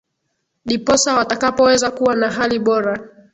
diposa 0.65 1.15
watakapoweza 1.15 1.91
kuwa 1.91 2.15
na 2.15 2.31
hali 2.31 2.59
bora 2.59 3.09